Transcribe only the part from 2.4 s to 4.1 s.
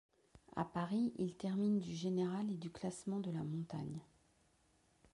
et du classement de la montagne.